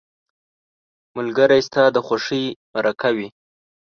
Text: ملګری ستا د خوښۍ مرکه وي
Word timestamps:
ملګری 1.15 1.59
ستا 1.67 1.83
د 1.95 1.97
خوښۍ 2.07 2.43
مرکه 2.73 3.09
وي 3.15 3.27